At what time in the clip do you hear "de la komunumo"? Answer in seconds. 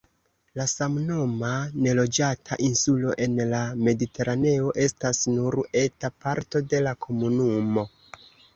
6.73-7.89